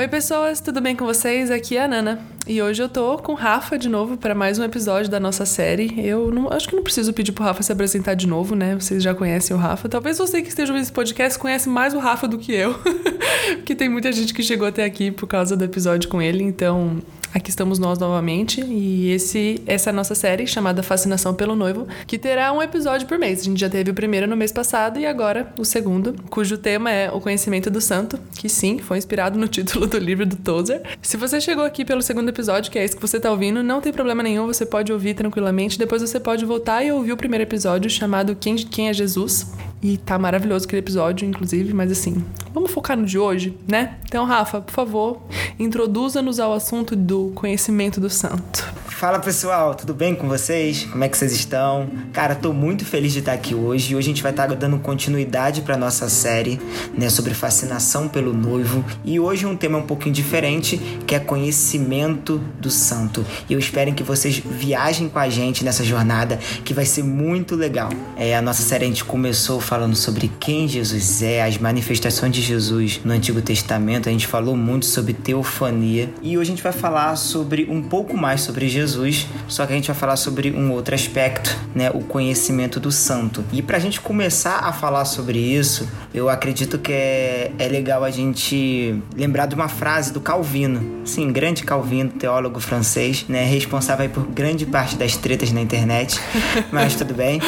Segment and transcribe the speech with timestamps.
[0.00, 1.50] Oi, pessoas, tudo bem com vocês?
[1.50, 2.26] Aqui é a Nana.
[2.46, 5.44] E hoje eu tô com o Rafa de novo para mais um episódio da nossa
[5.44, 5.94] série.
[6.02, 8.74] Eu não, acho que não preciso pedir pro Rafa se apresentar de novo, né?
[8.76, 9.90] Vocês já conhecem o Rafa.
[9.90, 12.80] Talvez você que esteja ouvindo esse podcast conhece mais o Rafa do que eu.
[13.60, 17.02] Porque tem muita gente que chegou até aqui por causa do episódio com ele, então
[17.32, 21.86] Aqui estamos nós novamente e esse essa é a nossa série chamada Fascinação pelo Noivo,
[22.04, 23.40] que terá um episódio por mês.
[23.40, 26.90] A gente já teve o primeiro no mês passado e agora o segundo, cujo tema
[26.90, 30.82] é o conhecimento do santo, que sim, foi inspirado no título do livro do Tozer.
[31.00, 33.80] Se você chegou aqui pelo segundo episódio, que é esse que você está ouvindo, não
[33.80, 35.78] tem problema nenhum, você pode ouvir tranquilamente.
[35.78, 39.46] Depois você pode voltar e ouvir o primeiro episódio chamado Quem, Quem é Jesus?
[39.82, 43.96] E tá maravilhoso aquele episódio, inclusive, mas assim, vamos focar no de hoje, né?
[44.04, 45.22] Então, Rafa, por favor,
[45.58, 48.79] introduza-nos ao assunto do conhecimento do santo.
[49.00, 50.84] Fala pessoal, tudo bem com vocês?
[50.84, 51.88] Como é que vocês estão?
[52.12, 53.96] Cara, tô muito feliz de estar aqui hoje.
[53.96, 56.60] Hoje a gente vai estar dando continuidade para nossa série,
[56.92, 58.84] né, sobre fascinação pelo noivo.
[59.02, 60.76] E hoje um tema um pouquinho diferente,
[61.06, 63.24] que é conhecimento do santo.
[63.48, 67.56] E eu espero que vocês viajem com a gente nessa jornada, que vai ser muito
[67.56, 67.88] legal.
[68.18, 72.42] É, a nossa série a gente começou falando sobre quem Jesus é, as manifestações de
[72.42, 74.10] Jesus no Antigo Testamento.
[74.10, 78.14] A gente falou muito sobre teofania e hoje a gente vai falar sobre um pouco
[78.14, 81.90] mais sobre Jesus Jesus, só que a gente vai falar sobre um outro aspecto, né,
[81.90, 83.44] o conhecimento do santo.
[83.52, 88.02] E para a gente começar a falar sobre isso, eu acredito que é, é legal
[88.02, 94.08] a gente lembrar de uma frase do Calvino, sim, grande Calvino, teólogo francês, né, responsável
[94.10, 96.20] por grande parte das tretas na internet,
[96.72, 97.40] mas tudo bem.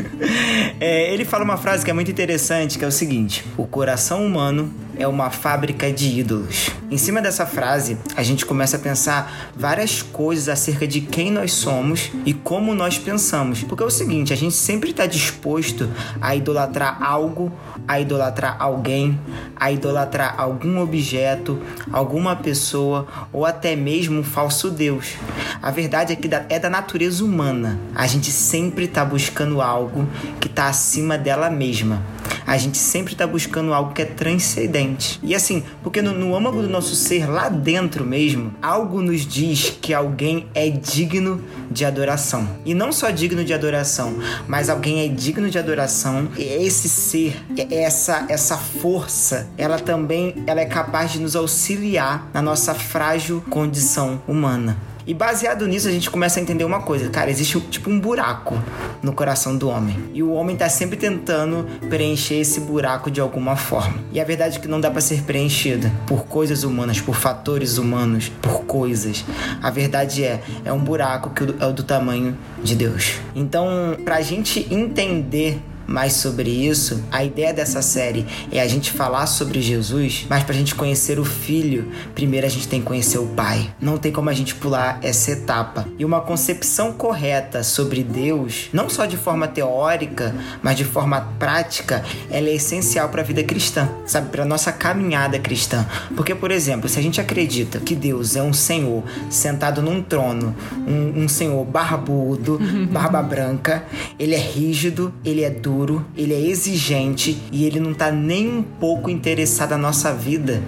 [0.78, 4.24] é, ele fala uma frase que é muito interessante, que é o seguinte: o coração
[4.24, 6.70] humano é uma fábrica de ídolos.
[6.90, 11.52] Em cima dessa frase, a gente começa a pensar várias coisas acerca de quem nós
[11.52, 13.62] somos e como nós pensamos.
[13.62, 17.52] Porque é o seguinte, a gente sempre está disposto a idolatrar algo,
[17.86, 19.18] a idolatrar alguém,
[19.54, 21.60] a idolatrar algum objeto,
[21.92, 25.14] alguma pessoa ou até mesmo um falso Deus.
[25.62, 27.78] A verdade é que é da natureza humana.
[27.94, 30.06] A gente sempre está buscando algo
[30.40, 32.02] que está acima dela mesma.
[32.46, 35.18] A gente sempre está buscando algo que é transcendente.
[35.22, 39.76] E assim, porque no, no âmago do nosso ser, lá dentro mesmo, algo nos diz
[39.80, 42.48] que alguém é digno de adoração.
[42.64, 46.28] E não só digno de adoração, mas alguém é digno de adoração.
[46.36, 47.36] Esse ser,
[47.70, 54.22] essa essa força, ela também ela é capaz de nos auxiliar na nossa frágil condição
[54.26, 54.76] humana.
[55.06, 58.60] E baseado nisso, a gente começa a entender uma coisa, cara, existe tipo um buraco
[59.00, 59.96] no coração do homem.
[60.12, 64.00] E o homem tá sempre tentando preencher esse buraco de alguma forma.
[64.12, 67.78] E a verdade é que não dá para ser preenchida por coisas humanas, por fatores
[67.78, 69.24] humanos, por coisas.
[69.62, 73.20] A verdade é, é um buraco que é do tamanho de Deus.
[73.32, 79.26] Então, pra gente entender mais sobre isso, a ideia dessa série é a gente falar
[79.26, 83.18] sobre Jesus, mas para a gente conhecer o Filho, primeiro a gente tem que conhecer
[83.18, 83.72] o Pai.
[83.80, 85.86] Não tem como a gente pular essa etapa.
[85.98, 92.04] E uma concepção correta sobre Deus, não só de forma teórica, mas de forma prática,
[92.30, 94.30] ela é essencial para a vida cristã, sabe?
[94.30, 95.86] Para nossa caminhada cristã.
[96.16, 100.54] Porque, por exemplo, se a gente acredita que Deus é um Senhor sentado num trono,
[100.86, 102.58] um, um Senhor barbudo,
[102.90, 103.84] barba branca,
[104.18, 108.48] ele é rígido, ele é duro duro, ele é exigente e ele não tá nem
[108.48, 110.62] um pouco interessado na nossa vida,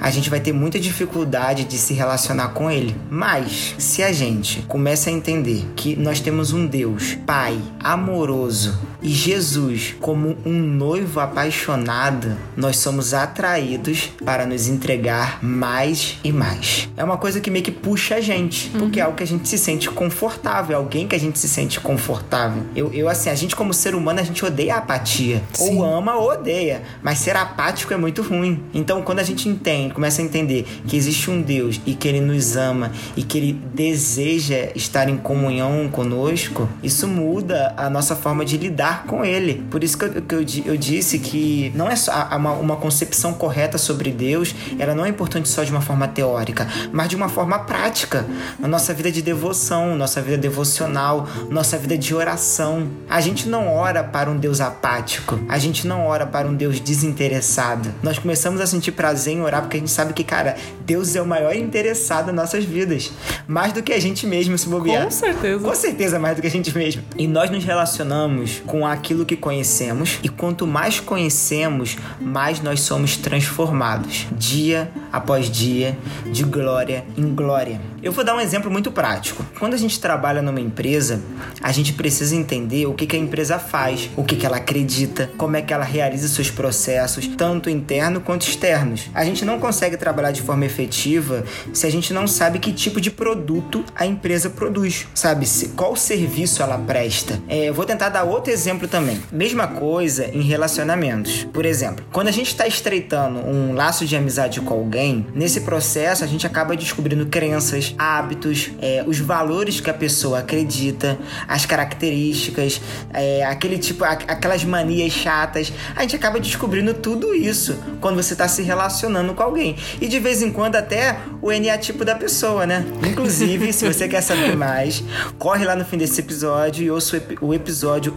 [0.00, 2.96] a gente vai ter muita dificuldade de se relacionar com ele.
[3.10, 9.10] Mas se a gente começa a entender que nós temos um Deus, Pai, amoroso e
[9.10, 16.88] Jesus como um noivo apaixonado, nós somos atraídos para nos entregar mais e mais.
[16.96, 19.02] É uma coisa que meio que puxa a gente, porque uhum.
[19.02, 21.78] é algo que a gente se sente confortável, é alguém que a gente se sente
[21.78, 22.62] confortável.
[22.74, 25.42] Eu, eu assim, a gente como ser humano, a gente odeia a apatia.
[25.52, 25.76] Sim.
[25.76, 26.82] Ou ama ou odeia.
[27.02, 28.62] Mas ser apático é muito ruim.
[28.72, 32.20] Então, quando a gente entende, começa a entender que existe um Deus e que ele
[32.20, 38.44] nos ama e que ele deseja estar em comunhão conosco, isso muda a nossa forma
[38.44, 39.64] de lidar com ele.
[39.70, 43.34] Por isso que eu, que eu, eu disse que não é só uma, uma concepção
[43.34, 47.28] correta sobre Deus, ela não é importante só de uma forma teórica, mas de uma
[47.28, 48.24] forma prática.
[48.58, 52.88] Na nossa vida de devoção, nossa vida devocional, nossa vida de oração.
[53.08, 55.38] A gente não ora para um Deus apático.
[55.48, 57.92] A gente não ora para um Deus desinteressado.
[58.02, 61.22] Nós começamos a sentir prazer em orar porque a gente sabe que, cara, Deus é
[61.22, 63.10] o maior interessado nas nossas vidas.
[63.46, 65.04] Mais do que a gente mesmo se bobear.
[65.04, 65.64] Com certeza.
[65.64, 67.02] Com certeza mais do que a gente mesmo.
[67.16, 72.80] E nós nos relacionamos com com aquilo que conhecemos, e quanto mais conhecemos, mais nós
[72.80, 75.96] somos transformados, dia após dia,
[76.30, 77.80] de glória em glória.
[78.02, 79.42] Eu vou dar um exemplo muito prático.
[79.58, 81.22] Quando a gente trabalha numa empresa,
[81.62, 85.30] a gente precisa entender o que, que a empresa faz, o que, que ela acredita,
[85.38, 89.08] como é que ela realiza seus processos, tanto interno quanto externos.
[89.14, 93.00] A gente não consegue trabalhar de forma efetiva se a gente não sabe que tipo
[93.00, 95.46] de produto a empresa produz, sabe?
[95.74, 97.40] Qual serviço ela presta.
[97.48, 99.20] É, eu vou tentar dar outro exemplo também.
[99.30, 101.44] Mesma coisa em relacionamentos.
[101.52, 106.24] Por exemplo, quando a gente está estreitando um laço de amizade com alguém, nesse processo
[106.24, 112.80] a gente acaba descobrindo crenças, hábitos, é, os valores que a pessoa acredita, as características,
[113.12, 115.72] é, aquele tipo, aquelas manias chatas.
[115.94, 119.76] A gente acaba descobrindo tudo isso quando você está se relacionando com alguém.
[120.00, 122.84] E de vez em quando até o NA tipo da pessoa, né?
[123.06, 125.02] Inclusive, se você quer saber mais,
[125.38, 128.16] corre lá no fim desse episódio e ouça o episódio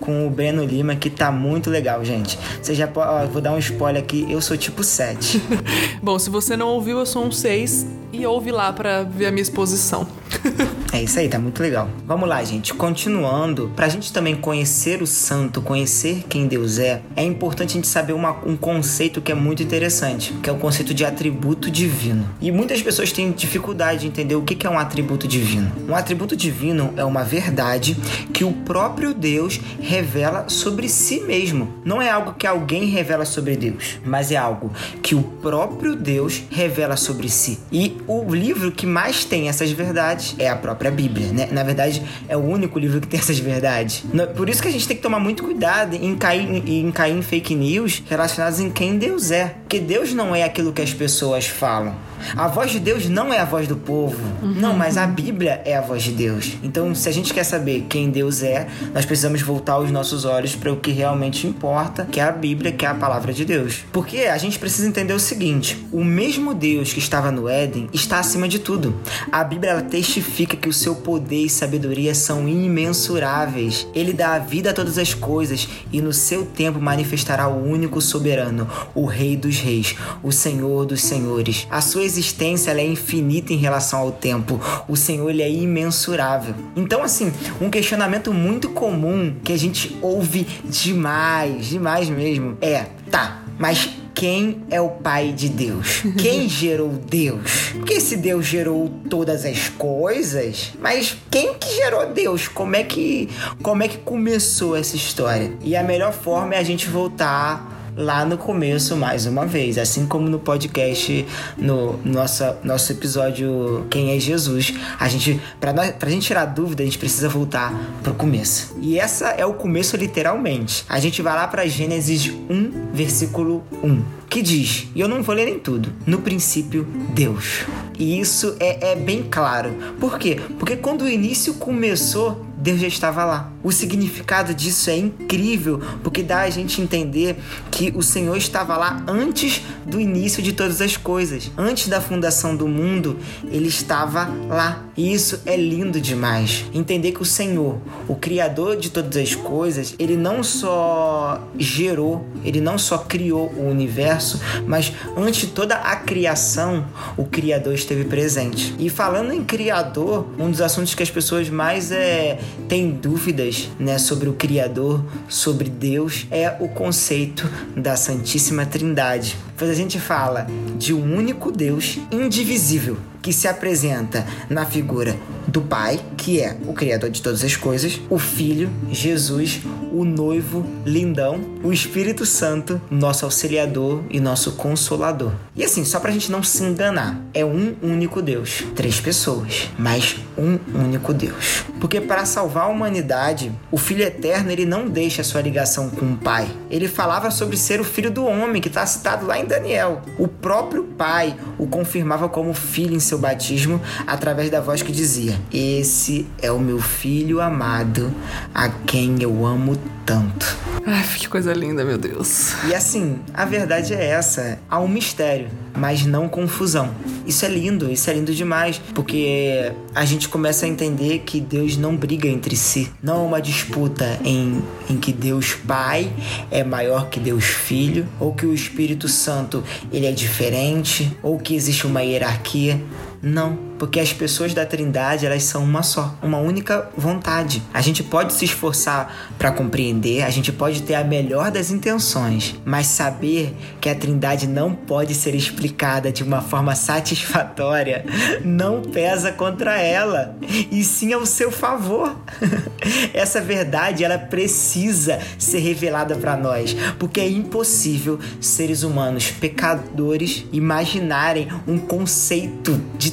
[0.00, 2.38] Com o Breno Lima, que tá muito legal, gente.
[2.62, 5.42] Você já pode, ó, vou dar um spoiler aqui, eu sou tipo 7.
[6.02, 9.30] Bom, se você não ouviu, eu sou um 6 e ouve lá para ver a
[9.30, 10.06] minha exposição.
[10.90, 11.88] É isso aí, tá muito legal.
[12.06, 12.72] Vamos lá, gente.
[12.72, 17.86] Continuando, pra gente também conhecer o santo, conhecer quem Deus é, é importante a gente
[17.86, 22.28] saber uma, um conceito que é muito interessante, que é o conceito de atributo divino.
[22.40, 25.70] E muitas pessoas têm dificuldade de entender o que é um atributo divino.
[25.86, 27.94] Um atributo divino é uma verdade
[28.32, 31.74] que o próprio Deus revela sobre si mesmo.
[31.84, 34.72] Não é algo que alguém revela sobre Deus, mas é algo
[35.02, 37.58] que o próprio Deus revela sobre si.
[37.70, 41.48] E o livro que mais tem essas verdades é a própria Bíblia, né?
[41.50, 44.04] Na verdade, é o único livro que tem essas verdades.
[44.36, 47.22] Por isso que a gente tem que tomar muito cuidado em cair em, cair em
[47.22, 49.54] fake news relacionadas em quem Deus é.
[49.60, 51.94] Porque Deus não é aquilo que as pessoas falam.
[52.36, 54.18] A voz de Deus não é a voz do povo.
[54.42, 54.54] Uhum.
[54.54, 56.56] Não, mas a Bíblia é a voz de Deus.
[56.62, 60.54] Então, se a gente quer saber quem Deus é, nós precisamos voltar os nossos olhos
[60.54, 63.84] para o que realmente importa, que é a Bíblia, que é a palavra de Deus.
[63.92, 68.18] Porque a gente precisa entender o seguinte: o mesmo Deus que estava no Éden está
[68.18, 68.94] acima de tudo.
[69.30, 73.86] A Bíblia ela testifica que o seu poder e sabedoria são imensuráveis.
[73.94, 78.00] Ele dá a vida a todas as coisas e no seu tempo manifestará o único
[78.00, 81.66] soberano, o Rei dos Reis, o Senhor dos Senhores.
[81.70, 84.60] A sua existência é infinita em relação ao tempo.
[84.88, 86.54] O Senhor ele é imensurável.
[86.74, 93.42] Então, assim, um questionamento muito comum que a gente ouve demais, demais mesmo, é: tá,
[93.58, 96.02] mas quem é o pai de Deus?
[96.18, 97.72] Quem gerou Deus?
[97.74, 102.48] Porque se Deus gerou todas as coisas, mas quem que gerou Deus?
[102.48, 103.28] Como é que
[103.62, 105.52] como é que começou essa história?
[105.62, 110.06] E a melhor forma é a gente voltar lá no começo mais uma vez, assim
[110.06, 116.26] como no podcast no nossa, nosso episódio Quem é Jesus, a gente para pra gente
[116.26, 118.76] tirar dúvida, a gente precisa voltar pro começo.
[118.80, 120.84] E essa é o começo literalmente.
[120.88, 125.34] A gente vai lá para Gênesis 1, versículo 1 que diz, e eu não vou
[125.34, 127.64] ler nem tudo, no princípio, Deus.
[127.98, 129.74] E isso é, é bem claro.
[129.98, 130.38] Por quê?
[130.58, 133.52] Porque quando o início começou, Deus já estava lá.
[133.62, 137.38] O significado disso é incrível, porque dá a gente entender
[137.70, 141.52] que o Senhor estava lá antes do início de todas as coisas.
[141.56, 144.84] Antes da fundação do mundo, ele estava lá.
[144.96, 146.64] E isso é lindo demais.
[146.74, 147.78] Entender que o Senhor,
[148.08, 153.68] o criador de todas as coisas, ele não só gerou, ele não só criou o
[153.68, 156.84] universo, mas antes de toda a criação,
[157.16, 158.74] o criador esteve presente.
[158.80, 163.98] E falando em criador, um dos assuntos que as pessoas mais é tem dúvidas né,
[163.98, 169.36] sobre o Criador, sobre Deus, é o conceito da Santíssima Trindade.
[169.56, 170.46] Pois a gente fala
[170.76, 172.96] de um único Deus indivisível
[173.28, 175.14] que se apresenta na figura
[175.46, 179.60] do Pai, que é o Criador de todas as coisas, o Filho, Jesus,
[179.92, 185.32] o noivo lindão, o Espírito Santo, nosso auxiliador e nosso consolador.
[185.54, 190.16] E assim, só pra gente não se enganar, é um único Deus, três pessoas, mas
[190.36, 191.64] um único Deus.
[191.80, 196.16] Porque para salvar a humanidade, o Filho eterno ele não deixa sua ligação com o
[196.16, 196.48] Pai.
[196.70, 200.02] Ele falava sobre ser o filho do homem, que está citado lá em Daniel.
[200.18, 205.38] O próprio Pai o confirmava como filho em seu batismo através da voz que dizia:
[205.52, 208.12] Esse é o meu filho amado,
[208.54, 210.56] a quem eu amo tanto.
[210.86, 212.54] Ai, que coisa linda, meu Deus.
[212.66, 215.48] E assim, a verdade é essa: há um mistério,
[215.78, 216.90] mas não confusão.
[217.26, 221.76] Isso é lindo, isso é lindo demais, porque a gente começa a entender que Deus
[221.76, 222.90] não briga entre si.
[223.02, 226.12] Não é uma disputa em, em que Deus Pai
[226.50, 231.54] é maior que Deus Filho, ou que o Espírito Santo ele é diferente, ou que
[231.54, 232.80] existe uma hierarquia.
[233.22, 237.62] Não, porque as pessoas da Trindade, elas são uma só, uma única vontade.
[237.72, 242.56] A gente pode se esforçar para compreender, a gente pode ter a melhor das intenções,
[242.64, 248.04] mas saber que a Trindade não pode ser explicada de uma forma satisfatória
[248.44, 250.36] não pesa contra ela,
[250.70, 252.16] e sim ao seu favor.
[253.12, 261.48] Essa verdade, ela precisa ser revelada para nós, porque é impossível seres humanos pecadores imaginarem
[261.66, 263.12] um conceito de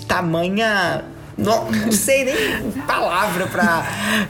[0.56, 1.15] Yeah.
[1.38, 3.48] Não, não sei nem palavra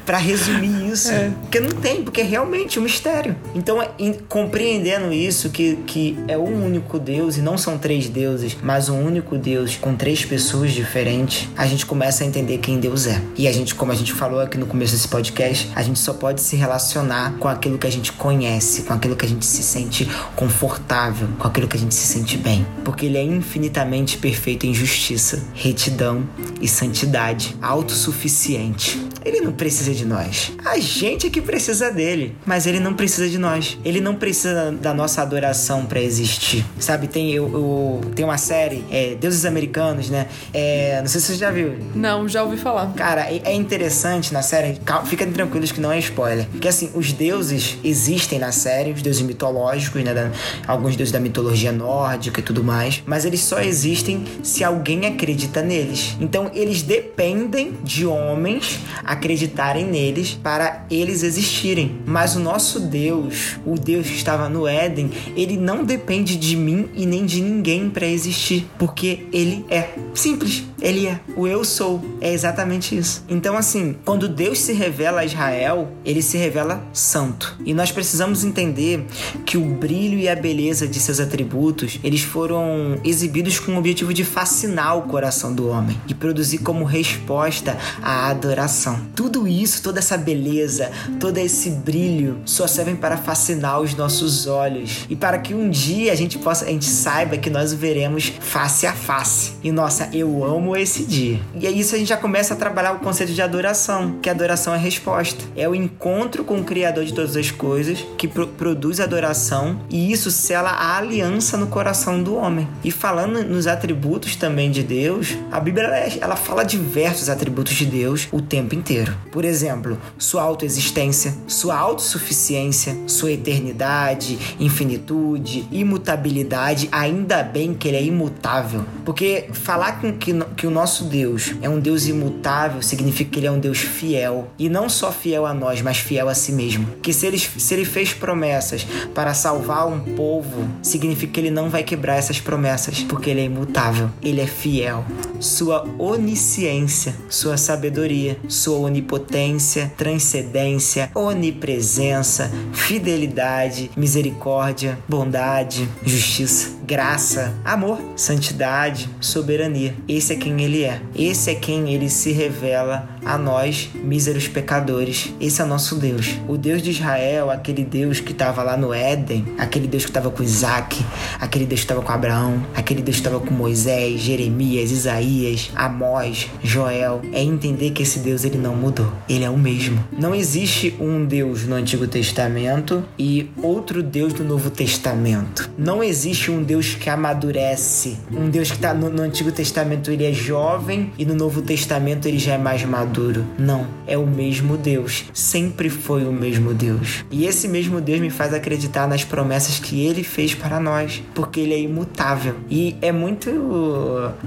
[0.06, 1.12] para resumir isso.
[1.12, 1.32] É.
[1.42, 3.36] Porque não tem, porque é realmente um mistério.
[3.54, 8.58] Então, em, compreendendo isso, que, que é um único Deus e não são três deuses,
[8.62, 13.06] mas um único Deus com três pessoas diferentes, a gente começa a entender quem Deus
[13.06, 13.22] é.
[13.38, 16.14] E a gente, como a gente falou aqui no começo desse podcast, a gente só
[16.14, 19.62] pode se relacionar com aquilo que a gente conhece, com aquilo que a gente se
[19.62, 22.66] sente confortável, com aquilo que a gente se sente bem.
[22.84, 26.28] Porque Ele é infinitamente perfeito em justiça, retidão
[26.60, 28.98] e santidade santidade, autossuficiente.
[29.26, 30.52] Ele não precisa de nós.
[30.64, 33.78] A gente é que precisa dele, mas ele não precisa de nós.
[33.84, 36.64] Ele não precisa da nossa adoração para existir.
[36.80, 40.28] Sabe, tem eu, eu, tem uma série, é, Deuses Americanos, né?
[40.54, 41.76] É, não sei se você já viu.
[41.96, 42.94] Não, já ouvi falar.
[42.94, 46.48] Cara, é, é interessante na série, fiquem tranquilos que não é spoiler.
[46.62, 50.14] Que assim, os deuses existem na série, os deuses mitológicos, né?
[50.14, 50.30] Da,
[50.68, 55.64] alguns deuses da mitologia nórdica e tudo mais, mas eles só existem se alguém acredita
[55.64, 56.16] neles.
[56.20, 58.80] Então eles dependem de homens
[59.16, 62.00] acreditarem neles para eles existirem.
[62.06, 66.90] Mas o nosso Deus, o Deus que estava no Éden, ele não depende de mim
[66.94, 70.64] e nem de ninguém para existir, porque ele é simples.
[70.82, 71.20] Ele é.
[71.36, 72.04] O eu sou.
[72.22, 73.24] É exatamente isso.
[73.28, 77.58] Então, assim, quando Deus se revela a Israel, ele se revela santo.
[77.66, 79.06] E nós precisamos entender
[79.46, 84.14] que o brilho e a beleza de seus atributos, eles foram exibidos com o objetivo
[84.14, 89.00] de fascinar o coração do homem e produzir como resposta a adoração.
[89.16, 95.06] Tudo isso, toda essa beleza, todo esse brilho só servem para fascinar os nossos olhos
[95.10, 98.32] e para que um dia a gente possa, a gente saiba que nós o veremos
[98.40, 99.54] face a face.
[99.64, 101.40] E nossa, eu amo esse dia.
[101.60, 104.74] E é isso a gente já começa a trabalhar o conceito de adoração, que adoração
[104.74, 105.44] é resposta.
[105.56, 110.12] É o encontro com o criador de todas as coisas que pro produz adoração e
[110.12, 112.68] isso sela a aliança no coração do homem.
[112.84, 115.88] E falando nos atributos também de Deus, a Bíblia
[116.22, 118.95] ela, fala diversos atributos de Deus o tempo inteiro.
[119.32, 128.04] Por exemplo, sua autoexistência, sua autossuficiência, sua eternidade, infinitude, imutabilidade, ainda bem que ele é
[128.04, 128.86] imutável.
[129.04, 133.48] Porque falar com que, que o nosso Deus é um Deus imutável significa que ele
[133.48, 134.48] é um Deus fiel.
[134.58, 136.88] E não só fiel a nós, mas fiel a si mesmo.
[137.02, 141.70] Que se ele, se ele fez promessas para salvar um povo, significa que ele não
[141.70, 145.06] vai quebrar essas promessas, porque ele é imutável, ele é fiel.
[145.40, 159.10] Sua onisciência, sua sabedoria, sua onipotência, transcendência, onipresença, fidelidade, misericórdia, bondade, justiça, graça, amor, santidade,
[159.20, 159.96] soberania.
[160.08, 161.02] Esse é quem ele é.
[161.16, 165.34] Esse é quem ele se revela a nós, míseros pecadores.
[165.42, 166.36] Esse é o nosso Deus.
[166.48, 170.30] O Deus de Israel, aquele Deus que estava lá no Éden, aquele Deus que estava
[170.30, 171.04] com Isaac,
[171.40, 176.48] aquele Deus que estava com Abraão, aquele Deus que estava com Moisés, Jeremias, Isaías, Amós,
[176.64, 179.12] Joel, é entender que esse Deus ele não mudou.
[179.30, 180.04] Ele é o mesmo.
[180.12, 185.70] Não existe um Deus no Antigo Testamento e outro Deus no Novo Testamento.
[185.78, 188.18] Não existe um Deus que amadurece.
[188.32, 192.28] Um Deus que está no, no Antigo Testamento ele é jovem e no Novo Testamento
[192.28, 193.46] ele já é mais maduro.
[193.60, 195.26] Não, é o mesmo Deus.
[195.32, 197.24] Sempre foi o mesmo Deus.
[197.30, 201.60] E esse mesmo Deus me faz acreditar nas promessas que ele fez para nós, porque
[201.60, 202.56] ele é imutável.
[202.68, 203.48] E é muito.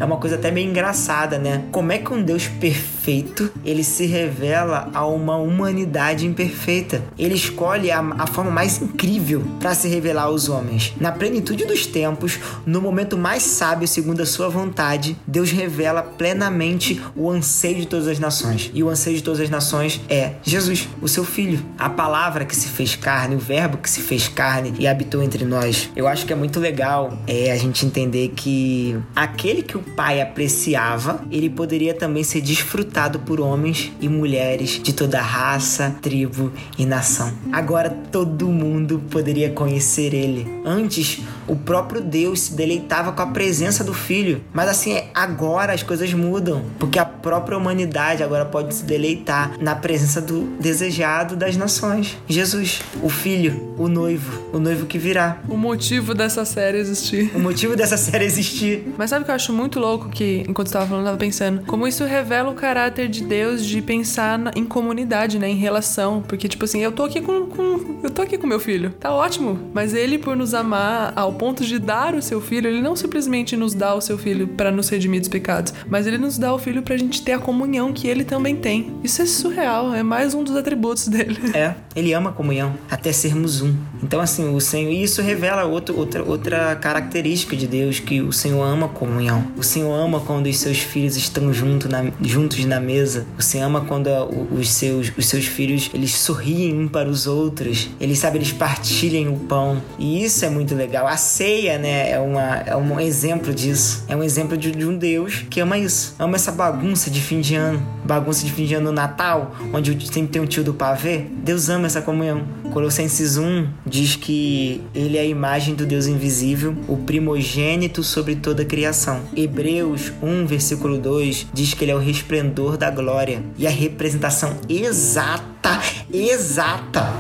[0.01, 1.65] É uma coisa até meio engraçada, né?
[1.71, 7.03] Como é que um Deus perfeito ele se revela a uma humanidade imperfeita?
[7.19, 10.95] Ele escolhe a, a forma mais incrível para se revelar aos homens.
[11.01, 17.01] Na plenitude dos tempos, no momento mais sábio, segundo a sua vontade, Deus revela plenamente
[17.15, 18.71] o anseio de todas as nações.
[18.75, 21.65] E o anseio de todas as nações é Jesus, o seu filho.
[21.79, 25.45] A palavra que se fez carne, o verbo que se fez carne e habitou entre
[25.45, 25.91] nós.
[25.95, 30.21] Eu acho que é muito legal é a gente entender que aquele que o pai
[30.21, 36.85] apreciava, ele poderia também ser desfrutado por homens e mulheres de toda raça, tribo e
[36.85, 37.33] nação.
[37.53, 40.47] Agora todo mundo poderia conhecer ele.
[40.65, 44.43] Antes, o próprio Deus se deleitava com a presença do Filho.
[44.53, 49.75] Mas assim, agora as coisas mudam, porque a própria humanidade agora pode se deleitar na
[49.75, 52.17] presença do desejado das nações.
[52.29, 55.39] Jesus, o Filho, o noivo, o noivo que virá.
[55.49, 57.31] O motivo dessa série existir.
[57.35, 58.93] O motivo dessa série existir.
[58.97, 61.63] Mas sabe o que eu acho muito louco que, enquanto estava falando, eu tava pensando,
[61.67, 66.49] como isso revela o caráter de Deus de pensar em comunidade, né, em relação, porque
[66.49, 68.91] tipo assim, eu tô aqui com, com eu tô aqui com meu filho.
[68.91, 72.83] Tá ótimo, mas ele por nos amar ao ponto de dar o seu filho, ele
[72.83, 76.37] não simplesmente nos dá o seu filho para nos redimir dos pecados, mas ele nos
[76.37, 78.99] dá o filho pra gente ter a comunhão que ele também tem.
[79.03, 81.39] Isso é surreal, é mais um dos atributos dele.
[81.55, 83.75] É, ele ama a comunhão, até sermos um.
[84.03, 88.33] Então, assim, o Senhor, e isso revela outro, outra, outra característica de Deus, que o
[88.33, 89.47] Senhor ama a comunhão.
[89.57, 93.27] O Senhor ama quando os seus filhos estão junto na, juntos na mesa.
[93.39, 94.09] O Senhor ama quando
[94.53, 97.89] os seus, os seus filhos, eles sorriem um para os outros.
[98.01, 99.83] Eles, sabe, eles partilhem o pão.
[99.99, 101.07] E isso é muito legal.
[101.07, 104.05] A ceia, né, é, uma, é um exemplo disso.
[104.09, 106.15] É um exemplo de, de um Deus que ama isso.
[106.19, 107.83] Ama essa bagunça de fim de ano.
[108.05, 111.27] Bagunça de fim de ano no Natal, onde sempre tem um tio do pavê.
[111.43, 112.43] Deus ama essa comunhão.
[112.73, 118.63] Colossenses 1 diz que ele é a imagem do Deus invisível, o primogênito sobre toda
[118.63, 119.23] a criação.
[119.37, 124.57] Hebreus 1, versículo 2 diz que ele é o resplendor da glória e a representação
[124.69, 125.81] exata,
[126.13, 127.13] exata,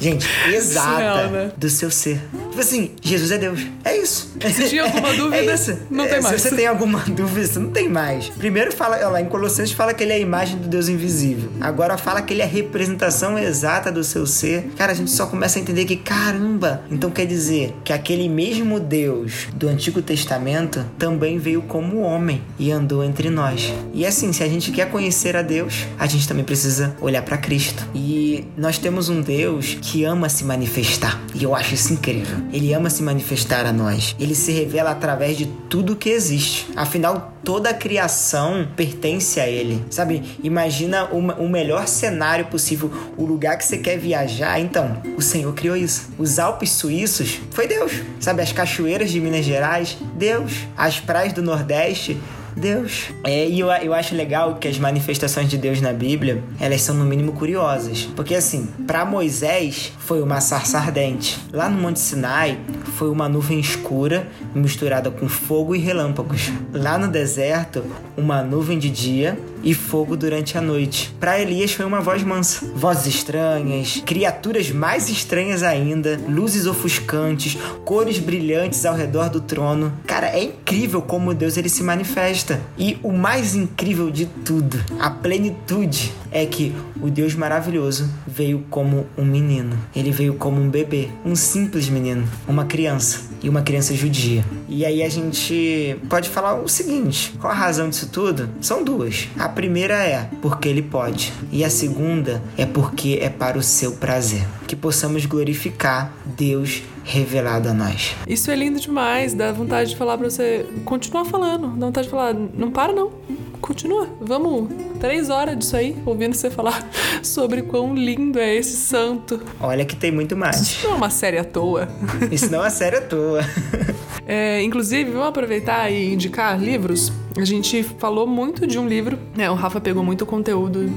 [0.00, 1.52] gente, exata né?
[1.56, 2.20] do seu ser.
[2.56, 3.60] Tipo assim, Jesus é Deus.
[3.84, 4.32] É isso.
[4.52, 5.78] Se tinha alguma é dúvida, é isso.
[5.90, 6.40] não tem mais.
[6.40, 8.28] Se você tem alguma dúvida, você não tem mais.
[8.30, 11.50] Primeiro fala, lá em Colossenses fala que ele é a imagem do Deus invisível.
[11.60, 14.70] Agora fala que ele é a representação exata do seu ser.
[14.76, 19.46] Cara, gente só começa a entender que, caramba, então quer dizer que aquele mesmo Deus
[19.54, 23.72] do Antigo Testamento também veio como homem e andou entre nós.
[23.94, 27.36] E assim, se a gente quer conhecer a Deus, a gente também precisa olhar para
[27.36, 27.86] Cristo.
[27.94, 31.20] E nós temos um Deus que ama se manifestar.
[31.34, 32.38] E eu acho isso incrível.
[32.52, 34.16] Ele ama se manifestar a nós.
[34.18, 36.66] Ele se revela através de tudo que existe.
[36.74, 39.84] Afinal, toda a criação pertence a ele.
[39.88, 40.22] Sabe?
[40.42, 44.58] Imagina o, melhor cenário possível, o lugar que você quer viajar.
[44.58, 44.85] Então,
[45.16, 46.10] o Senhor criou isso.
[46.18, 47.92] Os Alpes suíços foi Deus.
[48.20, 48.42] Sabe?
[48.42, 50.52] As cachoeiras de Minas Gerais, Deus.
[50.76, 52.18] As praias do Nordeste,
[52.56, 53.10] Deus.
[53.22, 56.94] É, e eu, eu acho legal que as manifestações de Deus na Bíblia, elas são
[56.94, 58.08] no mínimo curiosas.
[58.16, 61.38] Porque assim, para Moisés foi uma sarça ardente.
[61.52, 62.58] Lá no Monte Sinai
[62.96, 66.50] foi uma nuvem escura misturada com fogo e relâmpagos.
[66.72, 67.84] Lá no deserto,
[68.16, 71.12] uma nuvem de dia e fogo durante a noite.
[71.18, 72.64] Para Elias foi uma voz mansa.
[72.76, 79.92] Vozes estranhas, criaturas mais estranhas ainda, luzes ofuscantes, cores brilhantes ao redor do trono.
[80.06, 82.60] Cara, é incrível como Deus ele se manifesta.
[82.78, 89.06] E o mais incrível de tudo, a plenitude, é que o Deus maravilhoso veio como
[89.16, 89.74] um menino.
[89.94, 94.44] Ele veio como um bebê, um simples menino, uma criança e uma criança judia.
[94.68, 98.50] E aí a gente pode falar o seguinte: qual a razão disso tudo?
[98.60, 99.28] São duas.
[99.38, 103.92] A primeira é porque ele pode, e a segunda é porque é para o seu
[103.92, 104.44] prazer.
[104.66, 108.14] Que possamos glorificar Deus revelado a nós.
[108.26, 112.10] Isso é lindo demais, dá vontade de falar para você continuar falando, dá vontade de
[112.10, 113.12] falar, não para não
[113.60, 114.08] continua.
[114.20, 114.68] Vamos
[115.00, 116.88] três horas disso aí, ouvindo você falar
[117.22, 119.40] sobre quão lindo é esse santo.
[119.60, 120.60] Olha que tem muito mais.
[120.60, 121.88] Isso não é uma série à toa.
[122.30, 123.40] Isso não é uma série à toa.
[124.28, 127.12] É, inclusive, vamos aproveitar e indicar livros.
[127.38, 129.48] A gente falou muito de um livro, né?
[129.48, 130.90] O Rafa pegou muito conteúdo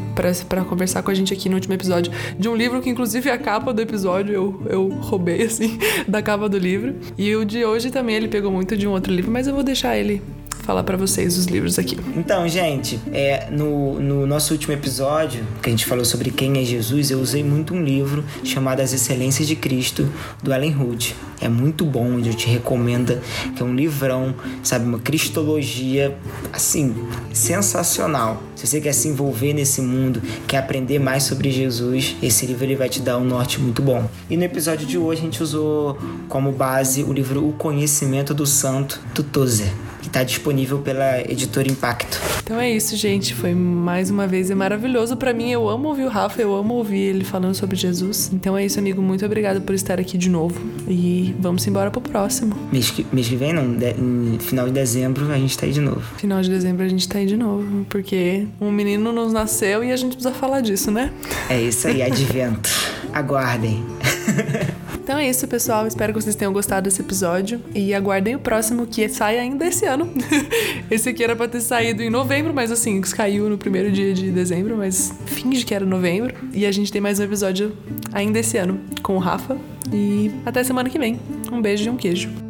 [0.50, 2.12] para conversar com a gente aqui no último episódio.
[2.40, 6.50] De um livro que, inclusive, a capa do episódio eu, eu roubei, assim, da capa
[6.50, 6.96] do livro.
[7.16, 9.64] E o de hoje também ele pegou muito de um outro livro, mas eu vou
[9.64, 10.24] deixar ele
[10.70, 11.98] falar para vocês os livros aqui.
[12.16, 16.64] Então, gente, é, no, no nosso último episódio, que a gente falou sobre quem é
[16.64, 20.08] Jesus, eu usei muito um livro chamado As Excelências de Cristo,
[20.44, 21.16] do Ellen Hood.
[21.42, 23.20] É muito bom, eu te recomendo,
[23.56, 26.16] que é um livrão, sabe, uma cristologia,
[26.54, 26.96] assim,
[27.34, 28.44] sensacional.
[28.56, 32.76] Se você quer se envolver nesse mundo, quer aprender mais sobre Jesus, esse livro ele
[32.76, 34.08] vai te dar um norte muito bom.
[34.30, 38.46] E no episódio de hoje a gente usou como base o livro O Conhecimento do
[38.46, 42.20] Santo, do Tozer que está disponível pela editora Impacto.
[42.44, 43.34] Então é isso, gente.
[43.34, 45.52] Foi mais uma vez é maravilhoso para mim.
[45.52, 48.32] Eu amo ouvir o Rafa, eu amo ouvir ele falando sobre Jesus.
[48.34, 49.02] Então é isso, amigo.
[49.02, 50.60] Muito obrigado por estar aqui de novo.
[50.88, 52.56] E vamos embora pro próximo.
[52.72, 53.76] Mês que, mês que vem, não?
[53.76, 53.94] De,
[54.40, 56.02] final de dezembro, a gente tá aí de novo.
[56.18, 57.86] Final de dezembro, a gente tá aí de novo.
[57.90, 61.12] Porque um menino nos nasceu e a gente precisa falar disso, né?
[61.50, 62.70] É isso aí, advento.
[63.14, 63.84] Aguardem.
[65.10, 65.88] Então é isso, pessoal.
[65.88, 67.60] Espero que vocês tenham gostado desse episódio.
[67.74, 70.08] E aguardem o próximo, que sai ainda esse ano.
[70.92, 74.30] esse aqui era pra ter saído em novembro, mas assim, caiu no primeiro dia de
[74.30, 76.36] dezembro, mas finge que era novembro.
[76.54, 77.76] E a gente tem mais um episódio
[78.14, 79.58] ainda esse ano com o Rafa.
[79.92, 81.20] E até semana que vem.
[81.52, 82.49] Um beijo e um queijo.